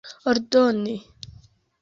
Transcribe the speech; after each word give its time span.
ordoni 0.29 0.95